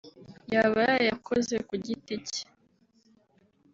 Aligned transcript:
yaba 0.53 0.81
yayakoze 1.01 1.55
ku 1.67 1.73
giti 1.85 2.15
cye 2.29 2.43